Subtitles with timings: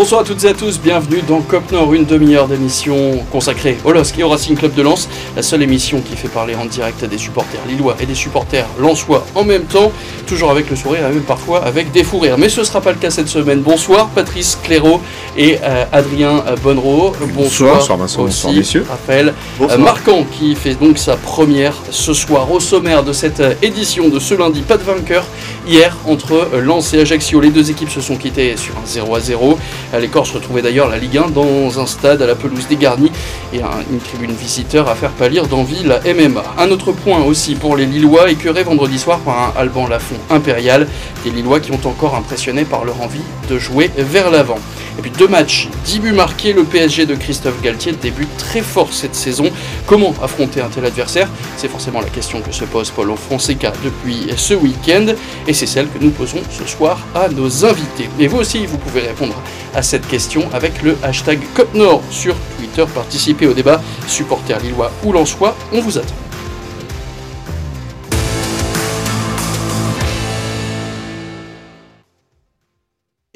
[0.00, 3.92] Bonsoir à toutes et à tous, bienvenue dans Cop Nord, une demi-heure d'émission consacrée au
[3.92, 7.04] LOSC et au Racing Club de Lens, la seule émission qui fait parler en direct
[7.04, 9.92] des supporters lillois et des supporters lensois en même temps,
[10.26, 12.38] toujours avec le sourire et même parfois avec des fous rires.
[12.38, 13.60] Mais ce ne sera pas le cas cette semaine.
[13.60, 15.02] Bonsoir Patrice Clairaut
[15.36, 17.12] et euh, Adrien Bonnereau.
[17.34, 18.86] Bonsoir, bonsoir Vincent, aussi, bonsoir messieurs.
[18.88, 23.52] Raphaël euh, Marquant qui fait donc sa première ce soir au sommaire de cette euh,
[23.60, 24.62] édition de ce lundi.
[24.62, 25.26] Pas de vainqueur
[25.66, 27.40] hier entre Lens et Ajaccio.
[27.40, 29.58] Les deux équipes se sont quittées sur un 0 à 0.
[29.98, 33.10] Les Corses retrouvaient d'ailleurs la Ligue 1 dans un stade à la pelouse dégarnie
[33.52, 33.60] et
[33.90, 36.42] une tribune visiteur à faire pâlir d'envie la MMA.
[36.58, 40.86] Un autre point aussi pour les Lillois, écœurés vendredi soir par un Alban Lafont impérial.
[41.24, 44.58] Des Lillois qui ont encore impressionné par leur envie de jouer vers l'avant.
[45.00, 48.92] Et puis deux matchs, 10 buts marqués, le PSG de Christophe Galtier débute très fort
[48.92, 49.50] cette saison.
[49.86, 51.26] Comment affronter un tel adversaire?
[51.56, 55.06] C'est forcément la question que se pose Paulo Fonseca depuis ce week-end
[55.48, 58.10] et c'est celle que nous posons ce soir à nos invités.
[58.18, 59.36] Et vous aussi, vous pouvez répondre
[59.74, 62.84] à cette question avec le hashtag COPNOR sur Twitter.
[62.94, 66.29] Participez au débat, supporter lillois ou lensois, on vous attend.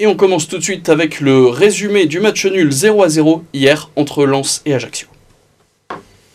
[0.05, 3.43] Et on commence tout de suite avec le résumé du match nul 0 à 0
[3.55, 5.09] hier entre Lens et Ajaccio.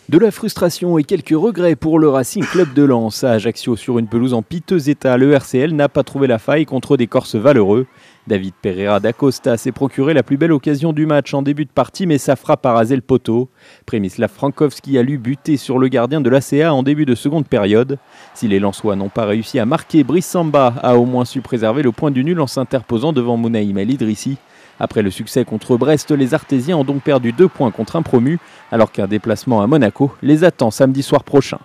[0.10, 4.00] De la frustration et quelques regrets pour le Racing Club de Lens à Ajaccio sur
[4.00, 5.18] une pelouse en piteux état.
[5.18, 7.86] Le RCL n'a pas trouvé la faille contre des Corses valeureux.
[8.28, 12.06] David Pereira d'Acosta s'est procuré la plus belle occasion du match en début de partie,
[12.06, 13.50] mais sa frappe a rasé le poteau.
[13.86, 17.98] Premislav Frankowski a lu buter sur le gardien de l'ACA en début de seconde période.
[18.36, 21.92] Si les Lensois n'ont pas réussi à marquer, Brissamba a au moins su préserver le
[21.92, 24.38] point du nul en s'interposant devant Mounaïm El Idrissi.
[24.80, 28.40] Après le succès contre Brest, les Artésiens ont donc perdu deux points contre un promu,
[28.72, 31.60] alors qu'un déplacement à Monaco les attend samedi soir prochain.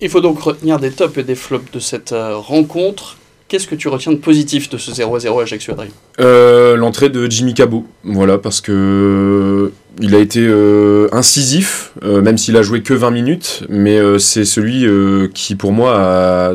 [0.00, 3.18] Il faut donc retenir des tops et des flops de cette euh, rencontre.
[3.50, 5.90] Qu'est-ce que tu retiens de positif de ce 0 0 Ajaccio Adrien
[6.20, 12.38] euh, L'entrée de Jimmy Cabot, voilà, parce que euh, il a été euh, incisif, même
[12.38, 14.86] s'il a joué que 20 minutes, mais c'est celui
[15.34, 16.54] qui pour moi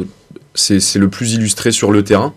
[0.53, 2.34] c'est le plus illustré sur le terrain.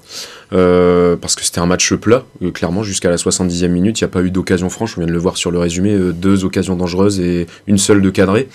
[0.50, 4.22] parce que c'était un match plat, clairement, jusqu'à la 70e minute, il n'y a pas
[4.22, 7.46] eu d'occasion franche, on vient de le voir sur le résumé, deux occasions dangereuses et
[7.68, 8.48] une seule de cadré.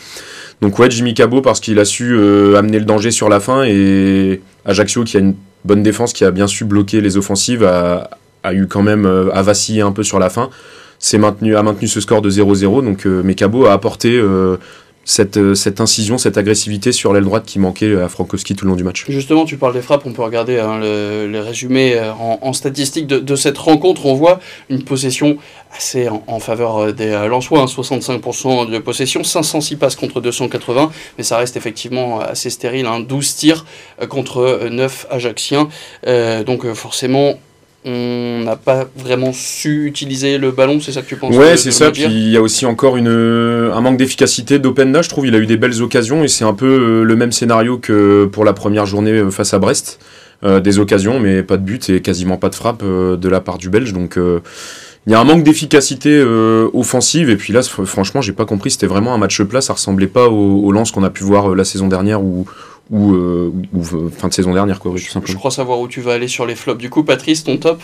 [0.59, 2.17] Donc ouais, Jimmy Cabot, parce qu'il a su
[2.57, 6.31] amener le danger sur la fin, et Ajaccio qui a une bonne défense qui a
[6.31, 8.09] bien su bloquer les offensives, a,
[8.53, 10.49] eu quand même euh, à vaciller un peu sur la fin.
[10.99, 12.83] C'est maintenu, a maintenu ce score de 0-0.
[12.83, 13.23] Donc euh,
[13.67, 14.57] a apporté euh,
[15.05, 18.75] cette, cette, incision, cette agressivité sur l'aile droite qui manquait à Frankowski tout le long
[18.75, 19.05] du match.
[19.09, 23.35] Justement, tu parles des frappes, on peut regarder hein, le, résumé en, en statistique de,
[23.35, 24.05] cette rencontre.
[24.05, 25.37] On voit une possession
[25.75, 31.37] assez en, faveur des Lensois, 65% hein, de possession, 506 passes contre 280, mais ça
[31.37, 33.65] reste effectivement assez stérile, 12 hein, tirs
[34.09, 35.67] contre 9 Ajacciens.
[36.45, 37.39] donc forcément,
[37.85, 41.71] on n'a pas vraiment su utiliser le ballon, c'est ça que tu penses Ouais, c'est
[41.71, 41.91] ça.
[41.91, 45.27] Puis il y a aussi encore une, un manque d'efficacité d'Openda, je trouve.
[45.27, 48.25] Il a eu des belles occasions et c'est un peu euh, le même scénario que
[48.31, 49.99] pour la première journée euh, face à Brest.
[50.45, 53.57] Euh, des occasions, mais pas de but et quasiment pas de frappe de la part
[53.57, 53.93] du Belge.
[53.93, 56.21] Donc il y a un manque d'efficacité
[56.73, 57.29] offensive.
[57.29, 58.71] Et puis là, franchement, j'ai pas compris.
[58.71, 59.61] C'était vraiment un match plat.
[59.61, 62.45] Ça ressemblait pas au, au lance qu'on a pu voir la saison dernière où
[62.89, 65.31] ou, euh, euh, fin de saison dernière, quoi, tout simplement.
[65.31, 66.79] Je crois savoir où tu vas aller sur les flops.
[66.79, 67.81] Du coup, Patrice, ton top?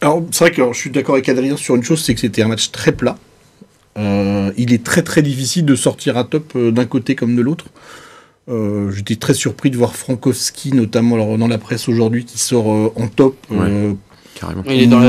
[0.00, 2.42] Alors, c'est vrai que je suis d'accord avec Adrien sur une chose, c'est que c'était
[2.42, 3.16] un match très plat.
[3.96, 7.66] Euh, il est très très difficile de sortir un top d'un côté comme de l'autre.
[8.48, 13.36] J'étais très surpris de voir Frankowski, notamment dans la presse aujourd'hui, qui sort en top.
[14.34, 14.64] Carrément.
[14.66, 15.00] Il est dans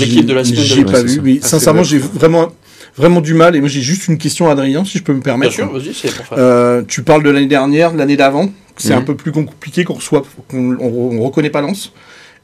[0.00, 0.62] l'équipe de la semaine.
[0.62, 2.50] J'ai pas vu, mais sincèrement, j'ai vraiment
[2.96, 3.56] vraiment du mal.
[3.56, 5.56] Et moi, j'ai juste une question à Adrien, si je peux me permettre.
[5.56, 8.50] Bien sûr, vas-y, c'est pour euh, tu parles de l'année dernière, l'année d'avant.
[8.76, 9.06] C'est un mhm.
[9.06, 11.92] peu plus compliqué qu'on reçoit, qu'on on, reconnaît pas Lens.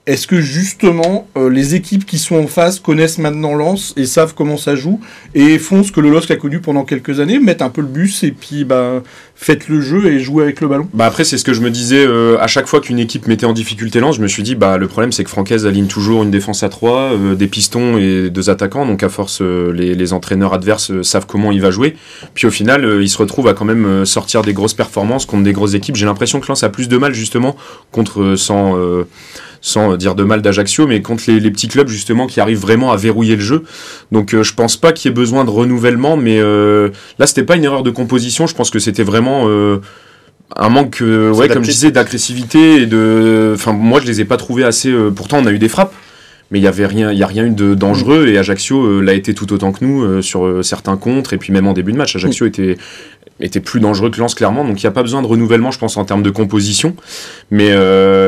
[0.06, 4.34] Est-ce que justement euh, les équipes qui sont en face connaissent maintenant Lens et savent
[4.37, 5.00] comment ça joue
[5.34, 7.89] et font ce que le LOSC a connu pendant quelques années, mettent un peu le
[7.89, 9.03] bus et puis bah,
[9.34, 10.89] faites le jeu et jouez avec le ballon?
[10.95, 13.47] Bah Après, c'est ce que je me disais euh, à chaque fois qu'une équipe mettait
[13.47, 16.22] en difficulté Lens, je me suis dit bah, le problème c'est que Francaise aligne toujours
[16.22, 20.13] une défense à 3, euh, des pistons et deux attaquants, donc à force les, les,
[20.13, 21.97] entraîneurs adverses savent comment il va jouer.
[22.33, 25.53] Puis au final, il se retrouve à quand même sortir des grosses performances contre des
[25.53, 25.97] grosses équipes.
[25.97, 27.57] J'ai l'impression que Lens a plus de mal justement
[27.91, 28.77] contre sans
[29.66, 32.97] sans dire de mal d'Ajaccio, mais contre les, petits clubs justement qui arrivent vraiment à
[32.97, 33.65] verrouiller le jeu.
[34.13, 37.42] Donc euh, je pense pas qu'il y ait besoin de renouvellement, mais euh, là c'était
[37.42, 39.78] pas une erreur de composition, je pense que c'était vraiment euh,
[40.54, 43.54] un manque, ouais, comme je disais, d'agressivité et de.
[43.57, 44.95] Enfin, moi je les ai pas trouvés assez.
[45.16, 45.92] pourtant on a eu des frappes,
[46.51, 49.15] mais il y avait rien, il y a rien eu de dangereux et Ajaccio l'a
[49.15, 52.15] été tout autant que nous sur certains contres et puis même en début de match,
[52.16, 52.77] Ajaccio était
[53.39, 54.65] était plus dangereux que Lens clairement.
[54.65, 56.97] Donc il n'y a pas besoin de renouvellement je pense en termes de composition.
[57.51, 57.71] Mais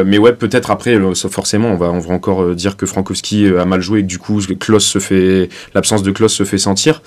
[0.04, 0.98] mais ouais peut-être après
[1.30, 4.18] forcément on va on va encore dire que Frankowski a mal joué et que du
[4.18, 7.02] coup se fait l'absence de Klaus se fait sentir.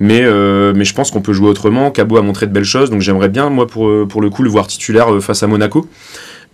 [0.00, 0.22] Mais
[0.74, 1.90] mais je pense qu'on peut jouer autrement.
[1.90, 4.50] Cabo a montré de belles choses donc j'aimerais bien moi pour pour le coup le
[4.50, 5.88] voir titulaire face à Monaco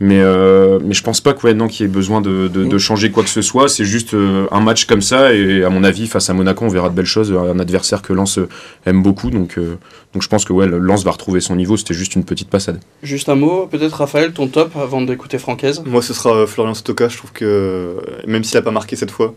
[0.00, 3.30] mais, euh, mais je pense pas qu'il y ait besoin de, de, changer quoi que
[3.30, 3.68] ce soit.
[3.68, 5.34] C'est juste euh, un match comme ça.
[5.34, 7.32] Et à mon avis, face à Monaco, on verra de belles choses.
[7.32, 8.38] Un adversaire que Lens
[8.86, 9.30] aime beaucoup.
[9.30, 9.76] Donc, euh,
[10.12, 11.76] donc je pense que ouais, Lens va retrouver son niveau.
[11.76, 12.80] C'était juste une petite passade.
[13.02, 15.82] Juste un mot, peut-être Raphaël, ton top avant d'écouter Francaise?
[15.84, 17.08] Moi, ce sera Florian Stoka.
[17.08, 17.96] Je trouve que
[18.26, 19.34] même s'il n'a pas marqué cette fois,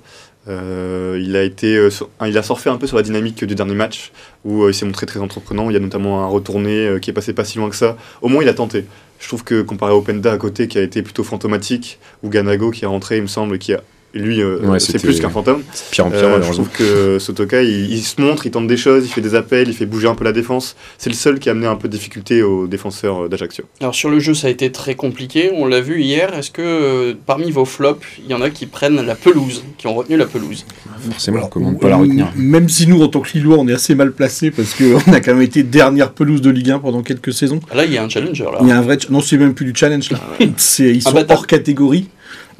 [0.47, 1.89] il, a été,
[2.27, 4.11] il a surfé un peu sur la dynamique du dernier match
[4.45, 5.71] où il s'est montré très entreprenant.
[5.71, 7.97] Il y a notamment un retourné qui est passé pas si loin que ça.
[8.21, 8.85] Au moins, il a tenté.
[9.21, 12.71] Je trouve que comparé à Openda à côté, qui a été plutôt fantomatique, ou Ganago
[12.71, 13.81] qui est rentré, il me semble, qui a
[14.13, 15.63] lui, euh, c'est plus qu'un fantôme.
[15.91, 19.05] Pire en pire, euh, je trouve que Sotoka, il, se montre, il tente des choses,
[19.05, 20.75] il fait des appels, il fait bouger un peu la défense.
[20.97, 23.63] C'est le seul qui a amené un peu de difficulté aux défenseurs euh, d'Ajaccio.
[23.79, 26.33] Alors sur le jeu, ça a été très compliqué, on l'a vu hier.
[26.33, 29.93] Est-ce que parmi vos flops, il y en a qui prennent la pelouse, qui ont
[29.93, 30.65] retenu la pelouse?
[31.11, 33.73] Forcément, comment on peut la retenir Même si nous, en tant que Lillois, on est
[33.73, 37.01] assez mal placé parce qu'on a quand même été dernière pelouse de Ligue 1 pendant
[37.01, 37.61] quelques saisons.
[37.71, 38.43] Ah, là, il y a un challenger.
[38.43, 38.57] Là.
[38.61, 38.97] Il y a un vrai.
[39.09, 40.19] Non, c'est même plus du challenge là.
[40.39, 42.09] ils sont hors catégorie.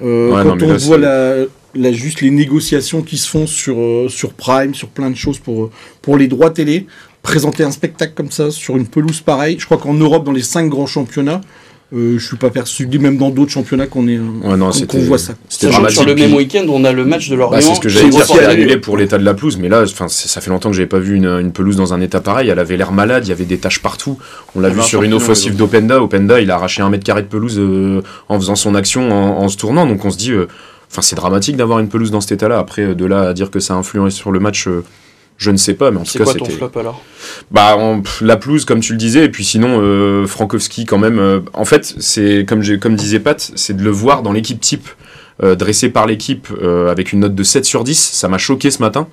[0.02, 4.90] Quand on voit la, juste les négociations qui se font sur, euh, sur Prime, sur
[4.90, 5.72] plein de choses pour, euh,
[6.02, 6.88] pour les droits télé.
[7.22, 10.42] Présenter un spectacle comme ça sur une pelouse pareille, je crois qu'en Europe, dans les
[10.42, 11.61] cinq grands championnats, euh,
[11.94, 15.34] je suis pas persuadé, même dans d'autres championnats qu'on est, ouais, qu'on voit ça.
[15.50, 17.58] Sur le même week-end, on a le match de l'Orient.
[17.58, 19.86] Bah, c'est ce que j'allais dire, c'est annulé pour l'état de la pelouse, mais là,
[19.88, 22.50] ça fait longtemps que j'avais pas vu une, une, pelouse dans un état pareil.
[22.50, 24.18] Elle avait l'air malade, il y avait des taches partout.
[24.56, 26.02] On l'a vu sur une offensive d'Openda.
[26.02, 27.62] Openda, il a arraché un mètre carré de pelouse
[28.30, 29.86] en faisant son action, en, en, se tournant.
[29.86, 30.34] Donc on se dit,
[30.92, 32.60] Enfin, c'est dramatique d'avoir une pelouse dans cet état-là.
[32.60, 34.84] Après, euh, de là à dire que ça a influé sur le match, euh,
[35.42, 35.92] je ne sais pas.
[35.92, 36.46] Mais en tout cas, c'était.
[36.46, 37.04] C'est quoi ton flop alors?
[37.50, 37.76] Bah,
[38.22, 41.42] la pelouse, comme tu le disais, et puis sinon, euh, Frankowski, quand même.
[41.54, 44.88] en fait, c'est comme, comme disait Pat, c'est de le voir dans l'équipe type,
[45.42, 46.48] dressé par l'équipe,
[46.90, 47.98] avec une note de 7 sur 10.
[48.14, 49.08] Ça m'a choqué ce matin.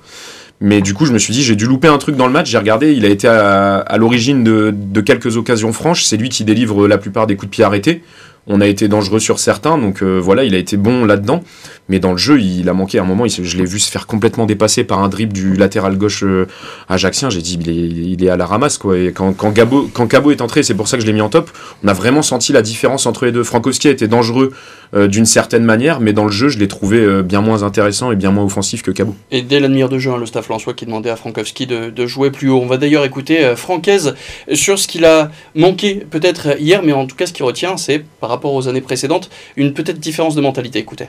[0.61, 2.51] Mais du coup, je me suis dit, j'ai dû louper un truc dans le match.
[2.51, 6.05] J'ai regardé, il a été à, l'origine de, de, quelques occasions franches.
[6.05, 8.03] C'est lui qui délivre la plupart des coups de pied arrêtés.
[8.49, 11.43] On a été dangereux sur certains, donc euh, voilà, il a été bon là-dedans.
[11.89, 13.27] Mais dans le jeu, il a manqué à un moment.
[13.27, 16.47] je l'ai vu se faire complètement dépasser par un dribble du latéral gauche euh,
[16.89, 17.31] ajaxien.
[17.31, 18.79] J'ai dit, il est, à la ramasse.
[18.79, 18.99] Quoi.
[18.99, 21.51] Et quand, quand, Cabo est entré, c'est pour ça que je l'ai mis en top.
[21.83, 23.43] On a vraiment senti la différence entre les deux.
[23.43, 24.53] Frankowski a été dangereux
[24.95, 28.13] euh, d'une certaine manière, mais dans le jeu, je l'ai trouvé euh, bien moins intéressant
[28.13, 29.15] et bien moins offensif que Cabo.
[29.31, 32.31] Et dès l'admire de jeu, hein, le staff Lançois qui demandait à Frankowski de, jouer
[32.31, 32.61] plus haut.
[32.61, 34.15] On va d'ailleurs écouter Francaise
[34.53, 38.03] sur ce qu'il a manqué peut-être hier, mais en tout cas, ce qui retient, c'est
[38.21, 40.79] par rapport aux années précédentes, une peut-être différence de mentalité.
[40.79, 41.09] Écoutez.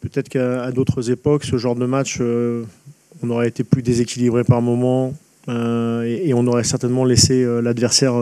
[0.00, 5.12] Peut-être qu'à d'autres époques, ce genre de match, on aurait été plus déséquilibré par moment
[5.48, 8.14] et, on aurait certainement laissé l'adversaire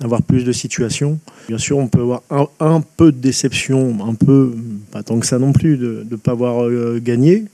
[0.00, 1.18] avoir plus de situations.
[1.48, 2.22] Bien sûr, on peut avoir
[2.60, 4.54] un, peu de déception, un peu,
[4.90, 7.44] pas tant que ça non plus, de ne pas avoir euh, gagné,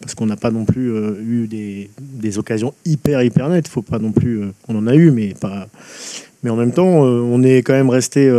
[0.00, 3.68] parce qu'on n'a pas non plus euh, eu des, occasions hyper, hyper nettes.
[3.68, 5.68] Faut pas non plus, euh, on en a eu, mais pas.
[6.42, 8.30] Mais en même temps, on est quand même resté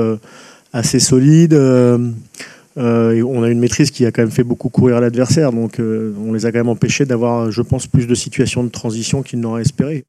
[0.73, 1.53] assez solide.
[1.53, 6.31] Et on a une maîtrise qui a quand même fait beaucoup courir l'adversaire, donc on
[6.31, 9.63] les a quand même empêchés d'avoir, je pense, plus de situations de transition qu'ils n'auraient
[9.63, 10.05] espéré.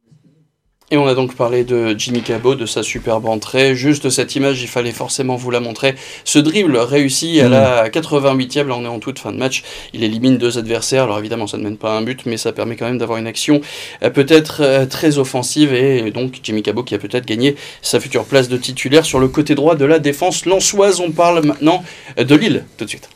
[0.92, 3.76] Et on a donc parlé de Jimmy Cabot, de sa superbe entrée.
[3.76, 5.94] Juste cette image, il fallait forcément vous la montrer.
[6.24, 9.62] Ce dribble réussi à la 88e, là on est en toute fin de match.
[9.92, 11.04] Il élimine deux adversaires.
[11.04, 13.18] Alors évidemment, ça ne mène pas à un but, mais ça permet quand même d'avoir
[13.18, 13.60] une action
[14.02, 15.72] euh, peut-être euh, très offensive.
[15.72, 19.28] Et donc Jimmy Cabot qui a peut-être gagné sa future place de titulaire sur le
[19.28, 20.98] côté droit de la défense lançoise.
[20.98, 21.84] On parle maintenant
[22.18, 23.08] de Lille tout de suite.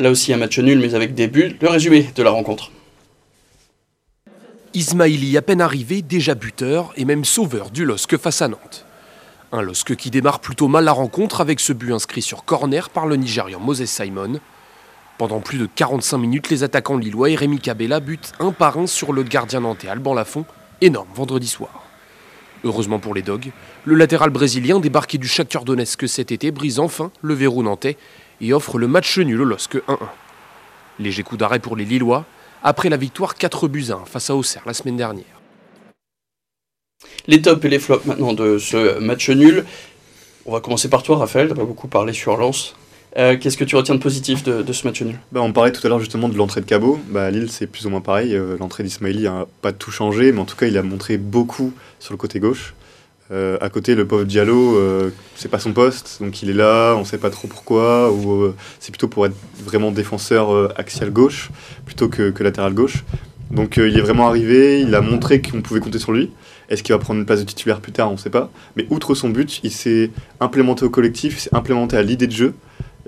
[0.00, 1.56] Là aussi un match nul mais avec des buts.
[1.60, 2.70] Le résumé de la rencontre.
[4.72, 8.86] Ismaili à peine arrivé, déjà buteur et même sauveur du LOSC face à Nantes.
[9.50, 13.06] Un LOSC qui démarre plutôt mal la rencontre avec ce but inscrit sur corner par
[13.06, 14.38] le Nigérian Moses Simon.
[15.16, 18.86] Pendant plus de 45 minutes, les attaquants lillois et Rémi Cabella butent un par un
[18.86, 20.44] sur le gardien nantais Alban Lafont,
[20.80, 21.82] énorme vendredi soir.
[22.62, 23.50] Heureusement pour les Dogs,
[23.84, 27.96] le latéral brésilien débarqué du Shakhtar Donetsk cet été brise enfin le verrou nantais
[28.40, 29.98] et offre le match nul au LOSC 1-1.
[30.98, 32.24] Léger coup d'arrêt pour les Lillois,
[32.62, 35.24] après la victoire 4 buts 1 face à Auxerre la semaine dernière.
[37.26, 39.64] Les tops et les flops maintenant de ce match nul.
[40.46, 41.48] On va commencer par toi, Raphaël.
[41.48, 42.74] Tu pas beaucoup parlé sur Lens.
[43.16, 45.18] Euh, qu'est-ce que tu retiens de positif de, ce match nul?
[45.32, 46.98] Bah, On parlait tout à l'heure justement de l'entrée de Cabot.
[47.08, 48.34] Bah, Lille, c'est plus ou moins pareil.
[48.34, 51.72] Euh, l'entrée d'Ismaili n'a pas tout changé, mais en tout cas, il a montré beaucoup
[51.98, 52.74] sur le côté gauche.
[53.30, 56.94] Euh, à côté, le pauvre Diallo, euh, c'est pas son poste, donc il est là,
[56.96, 61.10] on sait pas trop pourquoi, ou euh, c'est plutôt pour être vraiment défenseur euh, axial
[61.10, 61.50] gauche
[61.84, 63.04] plutôt que, que latéral gauche.
[63.50, 66.30] Donc euh, il est vraiment arrivé, il a montré qu'on pouvait compter sur lui.
[66.70, 68.50] Est-ce qu'il va prendre une place de titulaire plus tard On ne sait pas.
[68.76, 72.32] Mais outre son but, il s'est implémenté au collectif, il s'est implémenté à l'idée de
[72.32, 72.54] jeu.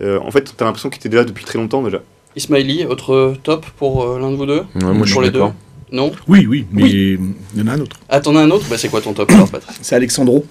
[0.03, 2.01] Euh, en fait, tu as l'impression qu'il était là depuis très longtemps déjà.
[2.37, 4.63] Ismaili, autre top pour euh, l'un de vous deux?
[4.77, 5.41] Ouais, moi, je Pour suis les deux?
[5.41, 5.55] d'accord.
[5.93, 7.19] Non Oui, oui, mais il
[7.57, 7.97] y en a un autre.
[8.09, 10.45] Ah, t'en as un autre Bah, c'est quoi ton top alors, Patrice C'est Alexandro.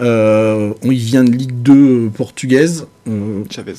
[0.00, 2.86] Euh, il vient de Ligue 2 portugaise.
[3.08, 3.74] Euh, Chavez.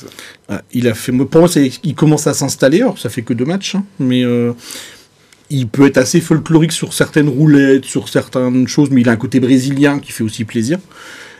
[0.48, 1.12] ah, il a fait.
[1.12, 1.48] Pour moi,
[1.82, 2.82] il commence à s'installer.
[2.82, 4.52] Alors, ça fait que deux matchs, hein, mais euh,
[5.48, 8.90] il peut être assez folklorique sur certaines roulettes, sur certaines choses.
[8.90, 10.78] Mais il a un côté brésilien qui fait aussi plaisir.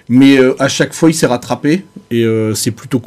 [0.09, 3.01] Mais euh, à chaque fois, il s'est rattrapé et euh, c'est plutôt,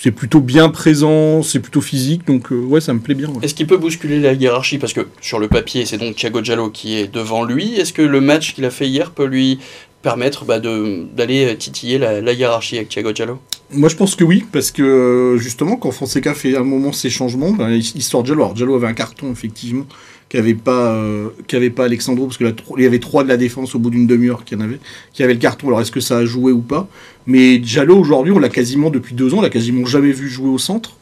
[0.00, 2.26] c'est plutôt bien présent, c'est plutôt physique.
[2.26, 3.28] Donc, euh, ouais, ça me plaît bien.
[3.28, 3.38] ouais.
[3.42, 4.78] Est-ce qu'il peut bousculer la hiérarchie?
[4.78, 7.74] Parce que sur le papier, c'est donc Thiago Giallo qui est devant lui.
[7.74, 9.58] Est-ce que le match qu'il a fait hier peut lui
[10.02, 13.38] permettre bah, de- d'aller titiller la, la hiérarchie avec Thiago Giallo
[13.72, 16.92] Moi, je pense que oui, parce que euh, justement, quand Fonseca fait à un moment
[16.92, 18.44] ses changements, ben, sort Diallo.
[18.44, 19.86] Alors, avait un carton, effectivement,
[20.28, 22.44] qu'avait pas, euh, qu'avait pas Alexandro, parce que
[22.76, 24.78] il y avait trois de la défense au bout d'une demi-heure qui en avait,
[25.20, 25.68] avait le carton.
[25.68, 26.88] Alors, est-ce que ça a joué ou pas?
[27.26, 30.50] Mais Diallo, aujourd'hui, on l'a quasiment, depuis deux ans, on l'a quasiment jamais vu jouer
[30.50, 30.96] au centre.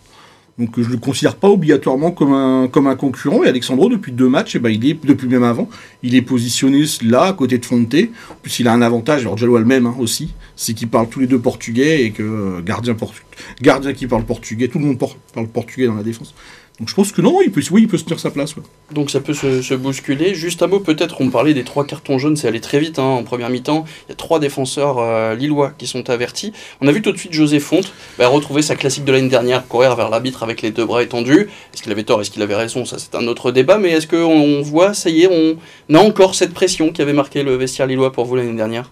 [0.58, 3.44] Donc, je le considère pas obligatoirement comme un, comme un concurrent.
[3.44, 5.68] Et Alexandro, depuis deux matchs, eh ben, il est, depuis même avant,
[6.02, 7.94] il est positionné là, à côté de Fonte.
[8.42, 11.10] Plus, il a un avantage, alors Diallo a le même hein, aussi, c'est qu'ils parlent
[11.10, 13.20] tous les deux portugais et que euh, gardien, portu-
[13.60, 14.98] gardien qui parle portugais, tout le monde
[15.34, 16.32] parle portugais dans la défense.
[16.78, 18.54] Donc je pense que non, il peut, oui, il peut se tenir sa place.
[18.92, 20.34] Donc ça peut se, se bousculer.
[20.34, 23.02] Juste un mot, peut-être, on parlait des trois cartons jaunes, c'est allé très vite hein,
[23.02, 23.86] en première mi-temps.
[24.06, 26.52] Il y a trois défenseurs euh, lillois qui sont avertis.
[26.82, 29.66] On a vu tout de suite José Fonte bah, retrouver sa classique de l'année dernière,
[29.66, 31.48] courir vers l'arbitre avec les deux bras étendus.
[31.72, 32.84] Est-ce qu'il avait tort, est-ce qu'il avait raison?
[32.84, 33.78] Ça, c'est un autre débat.
[33.78, 35.28] Mais est-ce qu'on voit, ça y est,
[35.88, 38.90] on a encore cette pression qui avait marqué le vestiaire lillois pour vous l'année dernière?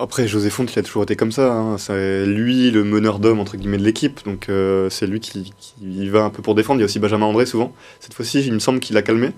[0.00, 1.52] Après, José Font, il a toujours été comme ça.
[1.52, 1.76] hein.
[1.76, 6.08] C'est lui le meneur d'homme entre guillemets de l'équipe, donc euh, c'est lui qui, qui
[6.08, 6.78] va un peu pour défendre.
[6.78, 7.72] Il y a aussi Benjamin André souvent.
[7.98, 9.30] Cette fois-ci, il me semble qu'il a calmé,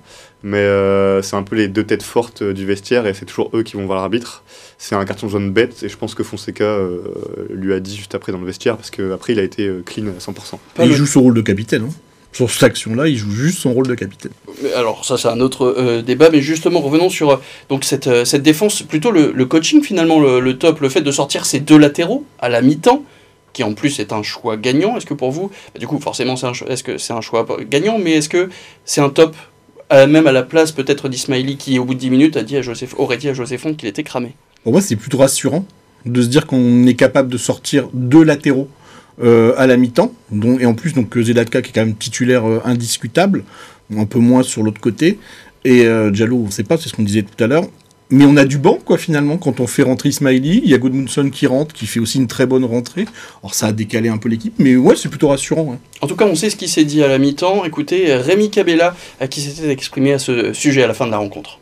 [0.42, 3.50] mais euh, c'est un peu les deux têtes fortes euh, du vestiaire et c'est toujours
[3.54, 4.44] eux qui vont voir l'arbitre.
[4.76, 7.00] C'est un carton jaune bête et je pense que Fonseca euh,
[7.48, 10.18] lui a dit juste après dans le vestiaire parce qu'après il a été clean à
[10.20, 10.58] 100%.
[10.74, 11.84] Pas Et il joue son rôle de capitaine.
[11.84, 12.09] hein.
[12.32, 14.30] Sur cette action-là, il joue juste son rôle de capitaine.
[14.62, 17.36] Mais alors ça c'est un autre euh, débat, mais justement revenons sur euh,
[17.68, 21.00] donc cette, euh, cette défense, plutôt le, le coaching finalement, le, le top, le fait
[21.00, 23.02] de sortir ces deux latéraux à la mi-temps,
[23.52, 24.96] qui en plus est un choix gagnant.
[24.96, 27.44] Est-ce que pour vous, bah, du coup forcément c'est un est-ce que c'est un choix
[27.68, 28.48] gagnant, mais est-ce que
[28.84, 29.34] c'est un top
[29.88, 32.56] à- même à la place peut-être d'Ismaili qui au bout de 10 minutes a dit
[32.56, 34.36] à Joseph, aurait dit à José Font qu'il était cramé?
[34.62, 35.64] Pour moi, c'est plutôt rassurant
[36.06, 38.68] de se dire qu'on est capable de sortir deux latéraux
[39.22, 42.48] euh, à la mi-temps, dont, et en plus donc Zedatka qui est quand même titulaire
[42.48, 43.44] euh, indiscutable,
[43.96, 45.18] un peu moins sur l'autre côté,
[45.64, 47.64] et euh, Diallo, on ne sait pas, c'est ce qu'on disait tout à l'heure.
[48.12, 50.62] Mais on a du banc, quoi, finalement, quand on fait rentrer Ismaili.
[50.64, 53.04] Il y a Goodmanson qui rentre, qui fait aussi une très bonne rentrée.
[53.40, 55.62] Alors, ça a décalé un peu l'équipe, mais ouais, c'est plutôt rassurant.
[55.62, 55.76] ouais.
[56.00, 57.64] En tout cas, on sait ce qui s'est dit à la mi-temps.
[57.64, 61.18] Écoutez, Rémi Cabella, à qui s'était exprimé à ce sujet à la fin de la
[61.18, 61.60] rencontre.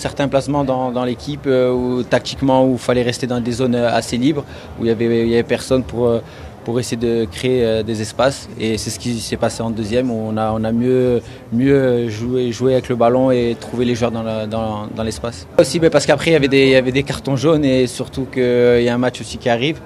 [0.00, 3.74] Certains placements dans, dans l'équipe euh, où tactiquement où il fallait rester dans des zones
[3.74, 4.46] euh, assez libres,
[4.78, 6.20] où il y avait, personne pour, euh,
[6.64, 8.48] pour essayer de créer euh, des espaces.
[8.58, 12.08] Et c'est ce qui s'est passé en deuxième, où on a, on a mieux, mieux
[12.08, 15.46] joué, avec le ballon et trouvé les joueurs dans, dans, l'espace.
[15.58, 17.86] Aussi ben, parce qu'après il y, avait des, il y avait des cartons jaunes et
[17.86, 19.80] surtout qu'il y a un match aussi qui arrive.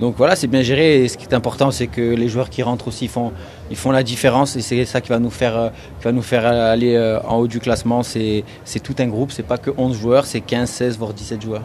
[0.00, 2.62] Donc voilà, c'est bien géré et ce qui est important, c'est que les joueurs qui
[2.62, 3.32] rentrent aussi font,
[3.70, 5.68] ils font la différence et c'est ça qui va nous faire, euh,
[5.98, 8.02] qui va nous faire aller euh, en haut du classement.
[8.02, 11.42] C'est c'est tout un groupe, c'est pas que 11 joueurs, c'est 15, 16, voire 17
[11.42, 11.62] joueurs.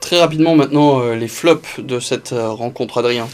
[0.00, 3.26] Très rapidement maintenant, euh, les flops de cette euh, rencontre, Adrien.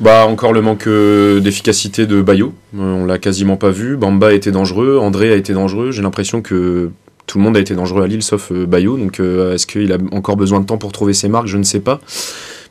[0.00, 3.96] Bah encore le manque euh, d'efficacité de Bayo, on l'a quasiment pas vu.
[3.96, 5.90] Bamba été dangereux, André a été dangereux.
[5.90, 6.90] J'ai l'impression que
[7.26, 8.96] tout le monde a été dangereux à Lille sauf Bayo.
[8.96, 11.46] Donc est-ce qu'il a encore besoin de temps pour trouver ses marques?
[11.48, 12.00] Je ne sais pas.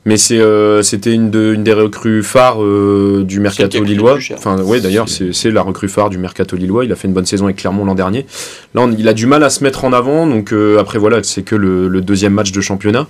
[0.06, 0.40] Mais c'est
[0.84, 4.18] c'était une, de- une des recrues phares du mercato lillois.
[4.38, 6.86] Enfin ouais d'ailleurs c'est c'est la recrue phare du mercato lillois.
[6.86, 8.26] Il a fait une bonne saison avec Clermont l'an dernier.
[8.74, 10.26] Là on- il a du mal à se mettre en avant.
[10.28, 13.06] Donc après voilà c'est que le, le deuxième match de championnat.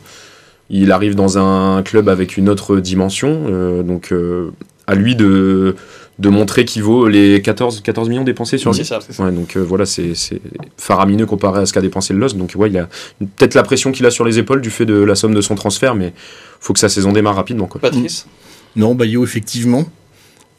[0.69, 3.45] Il arrive dans un club avec une autre dimension.
[3.47, 4.51] euh, donc euh,
[4.89, 5.75] à lui de,
[6.19, 8.77] de montrer qu'il vaut les 14, 14 millions dépensés sur lui.
[8.85, 8.99] C'est ça.
[9.23, 10.39] Ouais, donc euh, voilà, c'est c'est
[10.77, 12.35] faramineux comparé à ce qu'a dépensé le LOS.
[12.35, 12.87] Donc ouais, il a
[13.19, 15.55] peut-être la pression qu'il a sur les épaules du fait de la somme de son
[15.55, 16.13] transfert, mais
[16.59, 17.67] faut que sa saison démarre rapidement.
[17.67, 17.81] Quoi.
[17.81, 18.27] Patrice?
[18.77, 19.85] Non, Bayo, effectivement.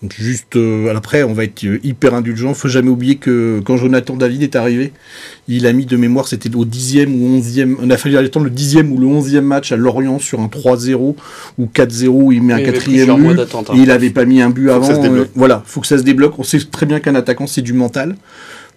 [0.00, 2.54] Donc juste euh, après, on va être euh, hyper indulgent.
[2.54, 4.92] Faut jamais oublier que quand Jonathan David est arrivé,
[5.48, 7.76] il a mis de mémoire, c'était au dixième ou onzième.
[7.82, 11.16] On a fallu attendre le dixième ou le onzième match à Lorient sur un 3-0
[11.58, 13.40] ou 4-0 où il met un Il quatrième but.
[13.40, 13.74] hein.
[13.74, 14.86] Et il n'avait pas mis un but avant.
[15.04, 16.38] euh, voilà, faut que ça se débloque.
[16.38, 18.14] On sait très bien qu'un attaquant c'est du mental.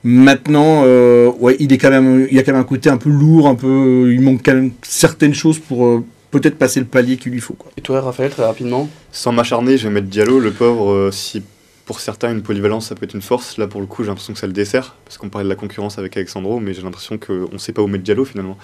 [0.03, 2.97] Maintenant, euh, ouais, il est quand même, il y a quand même un côté un
[2.97, 6.85] peu lourd, un peu, il manque quand même certaines choses pour euh, peut-être passer le
[6.85, 7.53] palier qu'il lui faut.
[7.53, 7.71] Quoi.
[7.77, 11.43] Et toi, Raphaël, très rapidement Sans m'acharner, je vais mettre Diallo, le pauvre, euh, si
[11.85, 14.31] pour certains une polyvalence ça peut être une force, là pour le coup j'ai l'impression
[14.31, 17.17] que ça le dessert, parce qu'on parlait de la concurrence avec Alexandro, mais j'ai l'impression
[17.17, 18.57] qu'on ne sait pas où mettre Diallo finalement.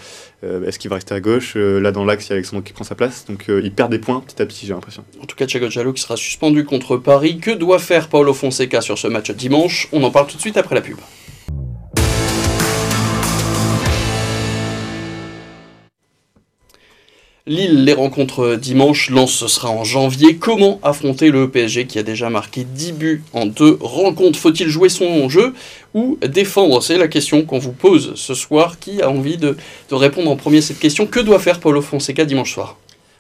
[0.45, 1.55] Euh, Est-ce qu'il va rester à gauche?
[1.57, 3.73] Euh, Là dans l'axe il y a Alexandro qui prend sa place, donc euh, il
[3.73, 5.03] perd des points petit à petit j'ai l'impression.
[5.21, 7.39] En tout cas, Thiago Diallo qui sera suspendu contre Paris.
[7.39, 9.89] Que doit faire Paulo Fonseca sur ce match dimanche?
[9.91, 10.97] On en parle tout de suite après la pub.
[17.47, 20.35] Lille les rencontres dimanche, Lens ce sera en janvier.
[20.35, 24.37] Comment affronter le PSG qui a déjà marqué 10 buts en deux rencontres?
[24.37, 25.53] Faut-il jouer son jeu
[25.93, 26.83] ou défendre?
[26.83, 28.79] C'est la question qu'on vous pose ce soir.
[28.79, 29.55] Qui a envie de,
[29.89, 31.07] répondre en premier à cette question?
[31.07, 32.75] Que doit faire Paulo Fonseca dimanche soir?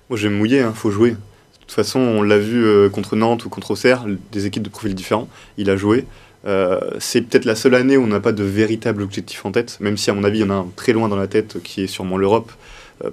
[0.09, 1.11] Moi je vais me mouiller, il faut jouer.
[1.11, 1.17] De
[1.61, 4.93] toute façon on l'a vu euh, contre Nantes ou contre Auxerre, des équipes de profils
[4.93, 6.05] différents, il a joué.
[6.45, 9.77] Euh, c'est peut-être la seule année où on n'a pas de véritable objectif en tête,
[9.79, 11.63] même si à mon avis il y en a un très loin dans la tête
[11.63, 12.51] qui est sûrement l'Europe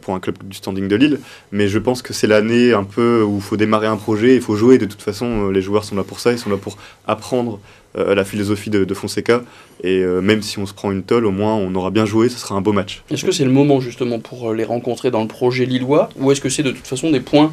[0.00, 1.20] pour un club du standing de Lille.
[1.52, 4.40] Mais je pense que c'est l'année un peu où il faut démarrer un projet, il
[4.40, 4.78] faut jouer.
[4.78, 6.76] De toute façon, euh, les joueurs sont là pour ça, ils sont là pour
[7.06, 7.60] apprendre
[7.96, 9.42] euh, la philosophie de, de Fonseca.
[9.82, 12.28] Et euh, même si on se prend une tolle, au moins on aura bien joué,
[12.28, 13.02] ce sera un beau match.
[13.10, 16.08] Est-ce que c'est le moment justement pour euh, les rencontrer dans le projet lillois?
[16.18, 17.52] Ou est-ce que c'est de toute façon des points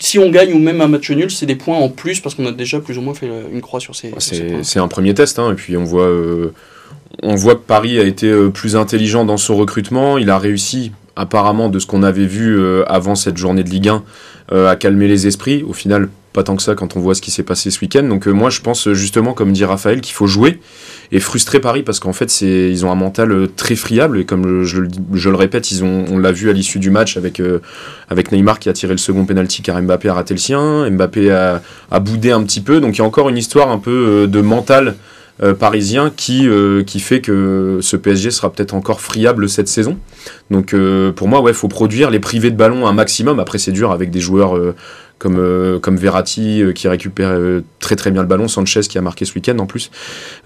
[0.00, 2.46] si on gagne ou même un match nul, c'est des points en plus parce qu'on
[2.46, 4.56] a déjà plus ou moins fait euh, une croix sur ces, sur ces points?
[4.64, 6.52] C'est c'est un premier test, hein, et puis on voit, euh,
[7.22, 10.18] on voit que Paris a été euh, plus intelligent dans son recrutement.
[10.18, 13.88] Il a réussi, apparemment, de ce qu'on avait vu euh, avant cette journée de Ligue
[13.88, 14.02] 1,
[14.52, 15.62] euh, à calmer les esprits.
[15.62, 18.02] Au final, pas tant que ça quand on voit ce qui s'est passé ce week-end.
[18.02, 20.60] Donc euh, moi, je pense justement, comme dit Raphaël, qu'il faut jouer
[21.12, 24.80] et frustrer Paris parce qu'en fait, ils ont un mental très friable et comme je,
[24.80, 27.40] le répète, ils ont, on l'a vu à l'issue du match avec,
[28.10, 30.90] avec Neymar qui a tiré le second penalty car Mbappé a raté le sien.
[30.90, 32.80] Mbappé a, a boudé un petit peu.
[32.80, 34.96] Donc il y a encore une histoire un peu de mental
[35.58, 39.98] parisien qui, euh, qui fait que ce PSG sera peut-être encore friable cette saison.
[40.50, 43.40] Donc euh, pour moi, ouais, faut produire, les priver de ballon un maximum.
[43.40, 44.74] Après, c'est dur avec des joueurs euh,
[45.18, 48.98] comme, euh, comme Verratti euh, qui récupère euh, très très bien le ballon, Sanchez qui
[48.98, 49.90] a marqué ce week-end en plus.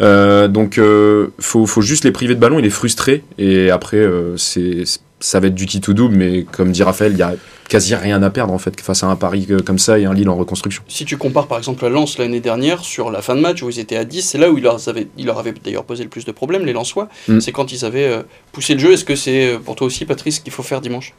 [0.01, 3.25] Euh, donc euh, faut, faut juste les priver de ballon et les frustrer.
[3.39, 4.85] Et après, euh, c'est
[5.21, 7.35] ça va être du qui tout double, mais comme dit Raphaël, il y a
[7.69, 10.15] quasi rien à perdre en fait face à un Paris euh, comme ça et un
[10.15, 10.83] Lille en reconstruction.
[10.89, 13.69] Si tu compares par exemple à Lens l'année dernière, sur la fin de match où
[13.69, 16.05] ils étaient à 10, c'est là où il leur avait, il leur avait d'ailleurs posé
[16.05, 17.09] le plus de problèmes, les Lensois.
[17.29, 17.41] Mm.
[17.41, 18.93] C'est quand ils avaient euh, poussé le jeu.
[18.93, 21.15] Est-ce que c'est euh, pour toi aussi, Patrice, ce qu'il faut faire dimanche?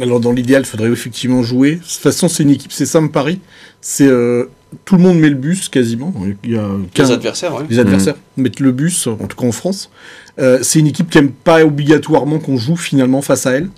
[0.00, 1.76] Alors dans l'idéal, il faudrait effectivement jouer.
[1.76, 3.40] De toute façon, c'est une équipe, c'est simple Paris.
[3.82, 4.48] C'est euh,
[4.84, 6.12] tout le monde met le bus quasiment.
[6.44, 7.64] Il y a Les 15 adversaires, ouais.
[7.68, 9.90] les adversaires mettent le bus, en tout cas en France.
[10.38, 13.68] Euh, c'est une équipe qui aime pas obligatoirement qu'on joue finalement face à elle.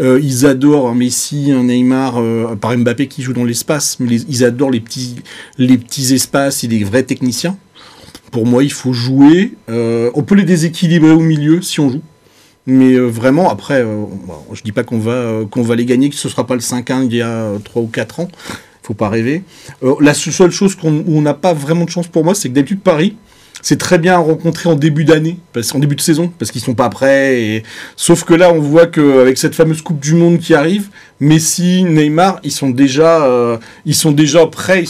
[0.00, 4.08] Euh, ils adorent un Messi, un Neymar, euh, par Mbappé qui joue dans l'espace, mais
[4.10, 5.16] les- ils adorent les petits,
[5.58, 7.56] les petits espaces et les vrais techniciens.
[8.30, 9.54] Pour moi, il faut jouer.
[9.70, 12.02] Euh, on peut les déséquilibrer au milieu si on joue.
[12.66, 15.84] Mais euh, vraiment, après, euh, bon, je dis pas qu'on va, euh, qu'on va les
[15.84, 18.28] gagner, que ce sera pas le 5-1 il y a 3 ou 4 ans.
[18.82, 19.42] Faut pas rêver.
[19.82, 22.48] Euh, la seule chose qu'on- où on n'a pas vraiment de chance pour moi, c'est
[22.48, 23.16] que d'habitude, Paris,
[23.64, 26.60] c'est très bien à rencontrer en début d'année, parce en début de saison, parce qu'ils
[26.62, 27.62] sont pas prêts.
[27.94, 30.88] Sauf que là, on voit qu'avec cette fameuse Coupe du Monde qui arrive,
[31.20, 34.82] Messi, Neymar, ils sont déjà, euh, ils sont déjà prêts.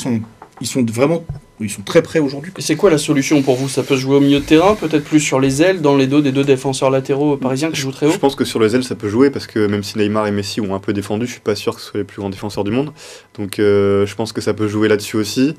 [0.60, 1.22] Ils sont vraiment,
[1.62, 2.52] ils sont très prêts aujourd'hui.
[2.58, 3.68] C'est quoi la solution pour vous?
[3.68, 6.06] Ça peut se jouer au milieu de terrain, peut-être plus sur les ailes, dans les
[6.06, 8.12] dos des deux défenseurs latéraux parisiens qui jouent très haut?
[8.12, 10.32] Je pense que sur les ailes, ça peut jouer parce que même si Neymar et
[10.32, 12.30] Messi ont un peu défendu, je suis pas sûr que ce soit les plus grands
[12.30, 12.92] défenseurs du monde.
[13.38, 15.54] Donc euh, je pense que ça peut jouer là-dessus aussi.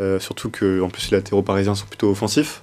[0.00, 2.62] Euh, surtout que en plus les latéraux parisiens sont plutôt offensifs.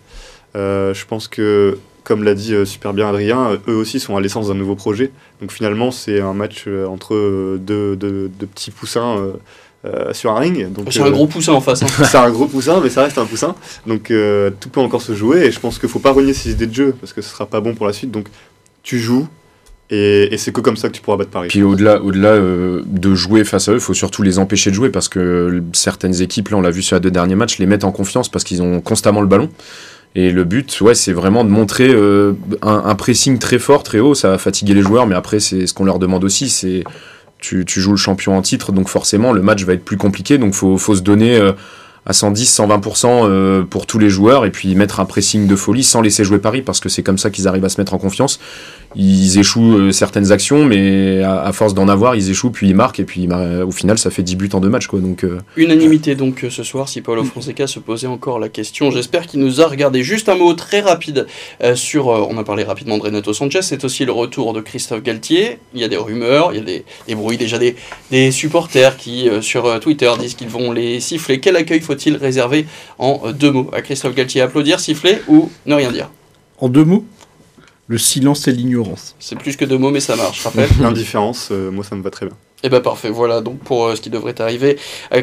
[0.56, 4.16] Euh, je pense que, comme l'a dit euh, super bien Adrien, euh, eux aussi sont
[4.16, 5.12] à l'essence d'un nouveau projet.
[5.42, 9.34] Donc finalement, c'est un match entre deux, deux- deux petits poussins
[9.86, 10.72] euh, sur un ring.
[10.74, 11.84] Donc, C'est un euh, gros poussin en face.
[11.84, 11.88] hein.
[12.04, 13.56] c'est un gros poussin, mais ça reste un poussin.
[13.86, 15.46] Donc euh, tout peut encore se jouer.
[15.46, 17.46] Et je pense qu'il faut pas renier ses idées de jeu parce que ce sera
[17.46, 18.12] pas bon pour la suite.
[18.12, 18.28] Donc
[18.84, 19.28] tu joues
[19.92, 21.48] et, et c'est que comme ça que tu pourras battre Paris.
[21.50, 24.76] Puis au-delà, au-delà euh, de jouer face à eux, il faut surtout les empêcher de
[24.76, 27.68] jouer parce que certaines équipes, là on l'a vu sur les deux derniers matchs, les
[27.68, 29.50] mettent en confiance parce qu'ils ont constamment le ballon.
[30.18, 34.00] Et le but, ouais, c'est vraiment de montrer euh, un, un pressing très fort, très
[34.00, 34.16] haut.
[34.16, 36.48] Ça va fatiguer les joueurs, mais après, c'est ce qu'on leur demande aussi.
[36.48, 36.86] C'est
[37.66, 40.38] tu, joues le champion en titre, donc forcément le match va être plus compliqué.
[40.38, 41.54] Donc faut, faut se donner euh,
[42.06, 45.84] à 110, 120% euh, pour tous les joueurs et puis mettre un pressing de folie
[45.84, 47.98] sans laisser jouer Paris parce que c'est comme ça qu'ils arrivent à se mettre en
[47.98, 48.40] confiance.
[48.96, 53.00] Ils échouent euh, certaines actions, mais à, force d'en avoir, ils échouent puis ils marquent
[53.00, 55.00] et puis bah, au final ça fait 10 buts en deux matchs quoi.
[55.00, 58.92] Donc euh, Unanimité donc ce soir si Paulo Fonseca se posait encore la question.
[58.92, 60.04] J'espère qu'il nous a regardé.
[60.04, 61.26] Juste un mot très rapide
[61.74, 62.08] sur.
[62.08, 63.64] on a parlé rapidement de Renato Sanchez.
[63.64, 65.58] C'est aussi le retour de Christophe Galtier.
[65.74, 67.76] Il y a des rumeurs, il y a des, des bruits déjà des,
[68.12, 71.40] des supporters qui sur Twitter disent qu'ils vont les siffler.
[71.40, 72.66] Quel accueil faut faut-il réserver
[73.00, 73.70] en euh, deux mots?
[73.74, 76.10] À Christophe Galtier, applaudir, siffler ou ne rien dire?
[76.60, 77.06] En deux mots
[77.88, 79.16] Le silence et l'ignorance.
[79.20, 82.10] C'est plus que deux mots, mais ça marche, rappelle L'indifférence, euh, moi ça me va
[82.10, 82.36] très bien.
[82.68, 84.76] Eh ben parfait, voilà donc pour euh, ce qui devrait arriver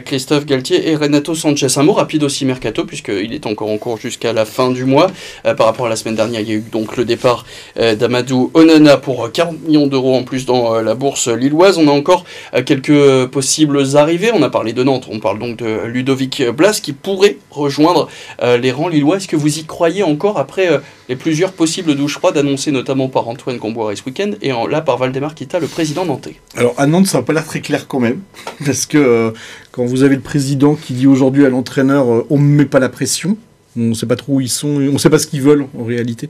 [0.04, 1.66] Christophe Galtier et Renato Sanchez.
[1.74, 5.08] Un mot rapide aussi Mercato, puisqu'il est encore en cours jusqu'à la fin du mois.
[5.44, 7.44] Euh, par rapport à la semaine dernière, il y a eu donc le départ
[7.80, 11.78] euh, d'Amadou Onana pour 40 millions d'euros en plus dans la bourse lilloise.
[11.78, 12.24] On a encore
[12.64, 14.30] quelques possibles arrivées.
[14.32, 18.08] On a parlé de Nantes, on parle donc de Ludovic Blas qui pourrait rejoindre
[18.40, 19.16] les rangs lillois.
[19.16, 23.28] Est-ce que vous y croyez encore après les plusieurs possibles douches froides annoncées notamment par
[23.28, 26.36] Antoine Comboiré ce week-end et là par Valdemar Kita, le président nantais?
[26.56, 28.20] Alors à Nantes, ça n'a pas l'air très clair quand même,
[28.64, 29.30] parce que euh,
[29.70, 32.78] quand vous avez le président qui dit aujourd'hui à l'entraîneur euh, on ne met pas
[32.78, 33.36] la pression,
[33.76, 35.66] on ne sait pas trop où ils sont, on ne sait pas ce qu'ils veulent
[35.78, 36.28] en réalité.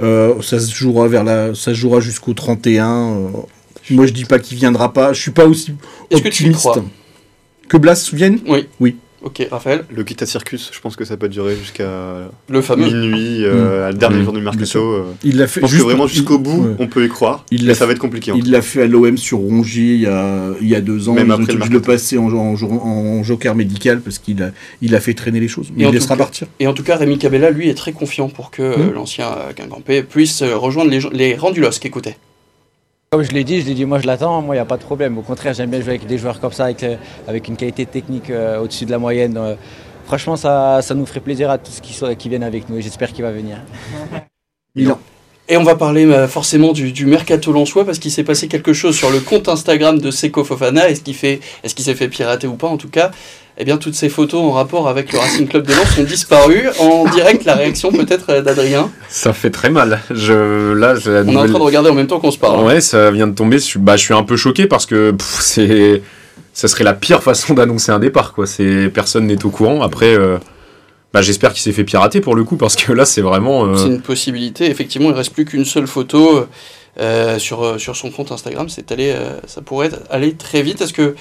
[0.00, 2.86] Euh, ça se jouera vers la, ça se jouera jusqu'au 31.
[2.88, 3.28] euh,
[3.90, 5.74] moi je dis pas qu'il viendra pas, je suis pas aussi
[6.10, 6.84] que optimiste crois?
[7.68, 8.38] que Blas vienne?
[8.46, 8.66] Oui.
[8.80, 8.96] Oui.
[9.24, 12.86] Ok, Raphaël, Le Kita Circus, je pense que ça peut durer jusqu'à le fameux.
[12.86, 14.24] minuit, euh, à le dernier Mmh.
[14.24, 14.78] jour du mercato.
[14.80, 15.04] euh.
[15.22, 16.74] Il l'a Je fait pense que juste- vraiment il- jusqu'au bout, ouais.
[16.80, 17.44] on peut y croire.
[17.52, 18.32] Il l'a ça va être compliqué.
[18.32, 18.34] hein.
[18.36, 21.14] Il l'a fait à l'OM sur Rongier il y a, il y a deux ans.
[21.14, 24.94] Même Ils après le le passer en, en- en joker médical parce qu'il a, il
[24.94, 25.70] a fait traîner les choses.
[25.76, 26.46] Mais Et en il tout laissera cas- partir.
[26.58, 28.92] Et en tout cas, Rémi Cabella, lui, est très confiant pour que euh, Mm.
[28.94, 31.88] l'ancien euh, Guingampé puisse euh, rejoindre les, les rangs du LOSC.
[33.12, 34.78] Comme je l'ai dit, je l'ai dit, moi je l'attends, moi il n'y a pas
[34.78, 35.18] de problème.
[35.18, 36.96] Au contraire, j'aime bien jouer avec des joueurs comme ça, avec, euh,
[37.46, 39.36] une qualité technique euh, au-dessus de la moyenne.
[39.36, 39.54] Euh,
[40.06, 43.22] franchement, ça, nous ferait plaisir à tous qui, qui viennent avec nous et j'espère qu'il
[43.22, 43.58] va venir.
[45.48, 49.10] Et on va parler forcément du, mercato lensois parce qu'il s'est passé quelque chose sur
[49.10, 50.88] le compte Instagram de Seko Fofana.
[50.88, 51.14] Est-ce qu'il
[51.84, 53.10] s'est fait pirater ou pas En tout cas,
[53.58, 56.62] eh bien toutes ces photos en rapport avec le Racing Club de Lens ont disparu.
[56.80, 58.90] En direct, la réaction peut-être euh, d'Adrien.
[59.08, 60.00] Ça fait très mal.
[60.10, 62.64] Je, là, je- On est en train de regarder en même temps qu'on se parle.
[62.64, 63.58] Ouais, ça vient de tomber.
[63.58, 66.02] Je suis, bah, je suis un peu choqué parce que c'est,
[66.54, 68.32] ça serait la pire façon d'annoncer un départ.
[68.32, 68.46] Quoi.
[68.46, 69.82] C'est, personne n'est au courant.
[69.82, 70.38] Après, euh,
[71.12, 73.66] bah, j'espère qu'il s'est fait pirater pour le coup parce que là, c'est vraiment.
[73.66, 74.70] euh, C'est une possibilité.
[74.70, 76.46] Effectivement, il reste plus qu'une seule photo
[77.00, 78.68] euh, sur, sur son compte Instagram.
[78.70, 80.80] C'est allé, euh, ça pourrait aller très vite.
[80.80, 81.14] Est-ce que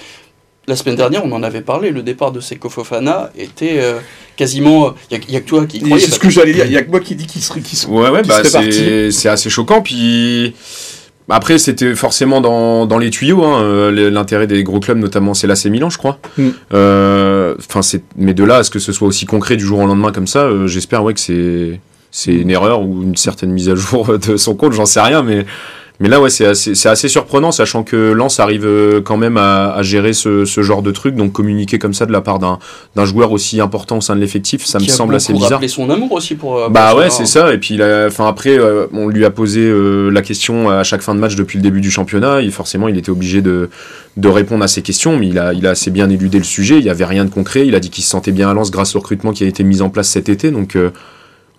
[0.68, 4.00] la semaine dernière, on en avait parlé, le départ de Seko Fofana était euh,
[4.38, 4.94] quasiment.
[5.10, 6.00] Il n'y a, que toi qui croyais.
[6.06, 6.66] C'est ce que j'allais dire.
[6.66, 9.50] Il y a que moi qui dis qu'il serait, Ouais, ouais, bah, serait c'est, assez
[9.50, 9.82] choquant.
[9.82, 10.54] Puis
[11.30, 13.44] après, c'était forcément dans, dans les tuyaux.
[13.44, 16.20] hein, euh, L'intérêt des gros clubs, notamment, c'est l'AC Milan, je crois.
[16.38, 16.50] Mm.
[16.74, 17.82] Euh, Enfin,
[18.18, 20.28] mais de là à ce que ce soit aussi concret du jour au lendemain comme
[20.28, 21.80] ça, euh, j'espère ouais que c'est,
[22.12, 25.24] c'est une erreur ou une certaine mise à jour de son compte, j'en sais rien,
[25.24, 25.46] mais.
[26.02, 29.72] Mais là, ouais, c'est assez, assez surprenant, sachant que Lens arrive euh, quand même à,
[29.72, 32.58] à gérer ce, ce genre de truc, donc communiquer comme ça de la part d'un,
[33.06, 35.52] joueur aussi important au sein de l'effectif, ça me a semble assez bizarre.
[35.52, 36.58] rappelé son amour aussi pour.
[36.58, 37.26] euh, Bah pour ouais, c'est hein.
[37.28, 37.54] ça.
[37.54, 40.84] Et puis, il a- enfin après, euh, on lui a posé euh, la question à
[40.84, 42.42] chaque fin de match depuis le début du championnat.
[42.42, 43.70] Et forcément, il était obligé de,
[44.18, 46.80] de répondre à ces questions, mais il a, il a assez bien éludé le sujet.
[46.80, 47.68] Il y avait rien de concret.
[47.68, 49.64] Il a dit qu'il se sentait bien à Lens grâce au recrutement qui a été
[49.64, 50.50] mis en place cet été.
[50.50, 50.90] Donc, euh,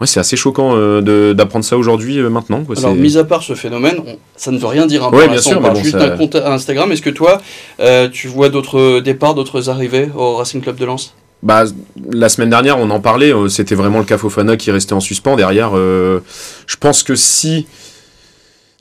[0.02, 2.62] ouais, c'est assez choquant euh, d'apprendre ça aujourd'hui, euh, maintenant.
[2.64, 2.76] quoi.
[2.78, 5.04] Alors, mis à part ce phénomène, on- ça ne veut rien dire.
[5.04, 6.92] Hein, Ouais, bien l'instant, sûr, on mais parle bon, juste ça- d'un compte Instagram.
[6.92, 7.40] Est-ce que toi,
[7.80, 11.14] euh, tu vois d'autres départs, d'autres arrivées au Racing Club de Lens?
[11.42, 11.64] Bah,
[12.12, 13.32] la semaine dernière, on en parlait.
[13.32, 15.34] euh, C'était vraiment le cas Fofana qui restait en suspens.
[15.36, 16.20] Derrière, euh,
[16.66, 17.66] je pense que si.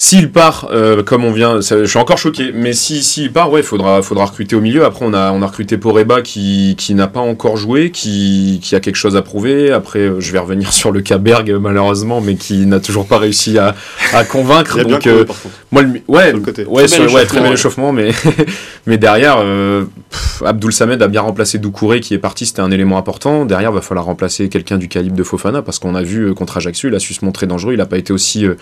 [0.03, 3.51] S'il part, euh, comme on vient, ça- je suis encore choqué, mais si s'il part,
[3.51, 4.83] ouais, faudra, faudra recruter au milieu.
[4.83, 8.73] Après, on a, on a recruté Poreba qui, qui n'a pas encore joué, qui, qui
[8.75, 9.71] a quelque chose à prouver.
[9.71, 13.19] Après, euh, je vais revenir sur le cas Berg, malheureusement, mais qui n'a toujours pas
[13.19, 13.75] réussi à,
[14.11, 14.77] à convaincre.
[14.77, 15.55] Il a bien Donc, couru, euh, par contre.
[15.71, 16.65] moi, le, ouais, le côté.
[16.65, 18.09] ouais, Très bel ouais, échauffement, très bel échauffement, mais,
[18.87, 22.71] mais derrière, euh, pff, Abdoul Samed a bien remplacé Doucouré qui est parti, c'était un
[22.71, 23.45] élément important.
[23.45, 26.57] Derrière, va falloir remplacer quelqu'un du calibre de Fofana parce qu'on a vu euh, contre
[26.57, 28.55] Ajaccio, il a su se montrer dangereux, il n'a pas été aussi euh,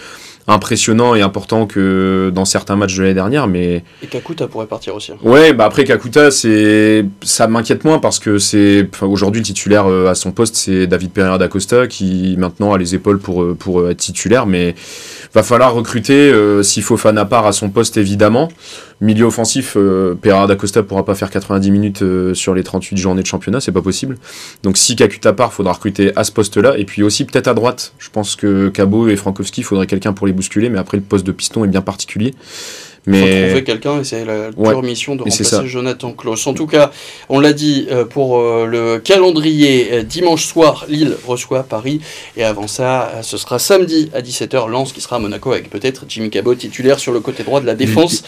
[0.49, 4.95] impressionnant et important que dans certains matchs de l'année dernière, mais Et Kakuta pourrait partir
[4.95, 5.11] aussi.
[5.11, 5.17] hein.
[5.23, 9.85] Ouais, bah après Kakuta, c'est ça m'inquiète moins parce que c'est enfin, aujourd'hui le titulaire
[9.89, 13.43] euh, à son poste, c'est David Pereira da Costa qui maintenant a les épaules pour
[13.43, 14.75] euh, pour euh, être titulaire, mais
[15.33, 18.49] va falloir recruter euh, si Fofana part à son poste évidemment.
[19.01, 22.97] Milieu offensif, euh, Pereira da Costa pourra pas faire 90 minutes euh, sur les 38
[22.97, 24.17] journées de championnat, c'est pas possible.
[24.63, 27.93] Donc si Kakuta part, faudra recruter à ce poste-là et puis aussi peut-être à droite.
[27.97, 31.25] Je pense que Cabo et Frankowski, faudrait quelqu'un pour les bousculer, mais après le poste
[31.25, 32.33] de piston est bien particulier.
[33.09, 34.69] Il faut Mais trouver quelqu'un et c'est la Ouais.
[34.69, 35.67] dure mission de Et remplacer.
[35.67, 36.45] Jonathan Klaus.
[36.45, 36.91] En tout cas,
[37.27, 42.01] on l'a dit euh, pour euh, le calendrier, euh, dimanche soir, Lille reçoit Paris.
[42.37, 46.05] Et avant ça, ce sera samedi à 17h, Lens qui sera à Monaco avec peut-être
[46.07, 48.23] Jimmy Cabot titulaire sur le côté droit de la défense.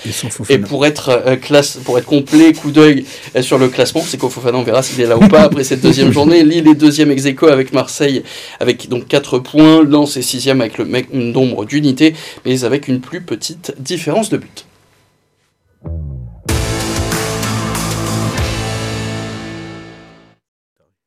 [0.50, 3.06] Et, pour être, classe, pour être complet, coup d'œil
[3.41, 5.82] sur le classement, c'est qu'au Fofana, on verra s'il est là ou pas après cette
[5.82, 6.44] deuxième journée.
[6.44, 8.24] Lille est deuxième ex aequo avec Marseille,
[8.60, 9.84] avec donc 4 points.
[9.84, 12.15] Lens est sixième avec le même nombre d'unités,
[12.46, 14.65] mais avec une plus petite différence de but.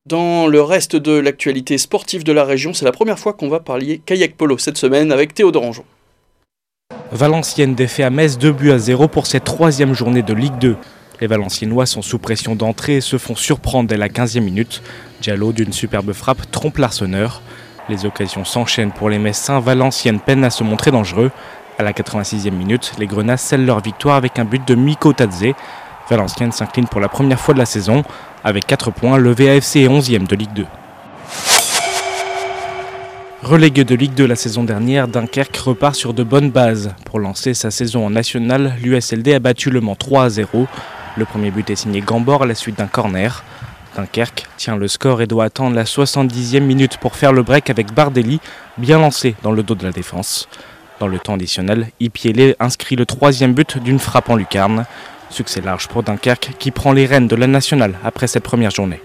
[0.07, 3.59] Dans le reste de l'actualité sportive de la région, c'est la première fois qu'on va
[3.59, 5.87] parler kayak polo cette semaine avec Théo Dorangeon.
[7.11, 10.77] Valenciennes défait à Metz 2 buts à 0 pour cette troisième journée de Ligue 2.
[11.23, 14.83] Les Valenciennois sont sous pression d'entrée et se font surprendre dès la 15e minute.
[15.23, 17.40] Diallo, d'une superbe frappe, trompe l'arseneur.
[17.88, 19.59] Les occasions s'enchaînent pour les Messins.
[19.59, 21.31] Valenciennes peine à se montrer dangereux.
[21.79, 25.55] À la 86e minute, les Grenats scellent leur victoire avec un but de Miko Tadze.
[26.11, 28.05] Valenciennes s'incline pour la première fois de la saison.
[28.47, 30.67] Avec 4 points, le VAFC est 11e de Ligue 2.
[33.43, 36.95] Relégué de Ligue 2 la saison dernière, Dunkerque repart sur de bonnes bases.
[37.07, 40.67] Pour lancer sa saison en national, l'USLD a battu Le Mans 3 à 0.
[41.17, 43.43] Le premier but est signé Gambor à la suite d'un corner.
[43.97, 47.95] Dunkerque tient le score et doit attendre la 70e minute pour faire le break avec
[47.95, 48.41] Bardelli,
[48.77, 50.51] bien lancé dans le dos de la défense.
[51.01, 54.85] Dans le temps additionnel, Ipiele inscrit le troisième but d'une frappe en lucarne.
[55.35, 59.01] Succès large pour Dunkerque qui prend les rênes de la nationale après cette première journée.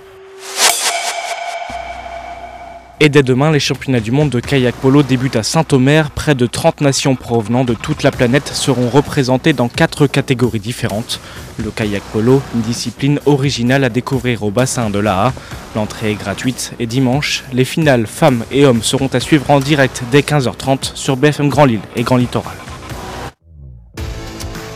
[3.02, 6.12] Et dès demain, les championnats du monde de kayak polo débutent à Saint-Omer.
[6.12, 11.20] Près de 30 nations provenant de toute la planète seront représentées dans quatre catégories différentes.
[11.58, 15.34] Le kayak polo, une discipline originale à découvrir au bassin de l'AA.
[15.76, 20.04] L'entrée est gratuite et dimanche, les finales femmes et hommes seront à suivre en direct
[20.12, 22.69] dès 15h30 sur BFM Grand Lille et Grand Littoral.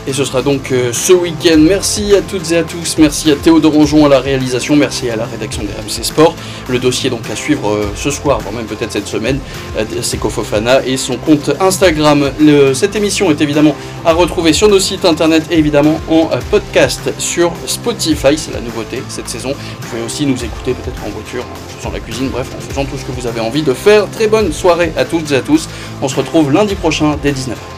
[0.06, 1.56] Et ce sera donc euh, ce week-end.
[1.58, 2.96] Merci à toutes et à tous.
[2.98, 4.76] Merci à Théo Dorangeon à la réalisation.
[4.76, 6.34] Merci à la rédaction des RMC Sport.
[6.68, 9.38] Le dossier donc à suivre euh, ce soir, voire même peut-être cette semaine.
[9.78, 12.30] Euh, c'est Kofofana et son compte Instagram.
[12.74, 17.52] cette émission est évidemment à retrouver sur nos sites internet et évidemment en podcast sur
[17.66, 18.36] Spotify.
[18.36, 19.54] C'est la nouveauté cette saison.
[19.80, 22.84] Vous pouvez aussi nous écouter peut-être en voiture, en faisant la cuisine, bref, en faisant
[22.84, 24.10] tout ce que vous avez envie de faire.
[24.10, 25.66] Très bonne soirée à toutes et à tous.
[26.02, 27.73] On se retrouve lundi prochain dès 19h.